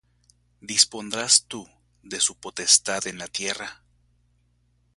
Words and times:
¿Dispondrás 0.61 1.45
tú 1.47 1.69
de 2.01 2.19
su 2.19 2.33
potestad 2.35 3.05
en 3.05 3.19
la 3.19 3.27
tierra? 3.27 3.83